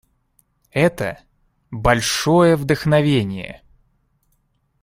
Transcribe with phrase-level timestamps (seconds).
[0.73, 1.19] Это—
[1.69, 3.61] большое вдохновение!